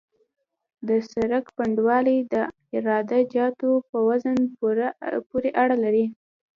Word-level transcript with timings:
د 0.87 0.89
سرک 1.11 1.45
پنډوالی 1.55 2.17
د 2.33 2.35
عراده 2.75 3.19
جاتو 3.33 3.71
په 3.89 3.97
وزن 4.09 4.37
پورې 5.31 5.49
اړه 5.61 5.75
لري 5.83 6.05